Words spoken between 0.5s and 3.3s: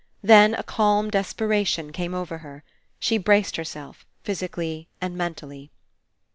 a calm desperation came over her. She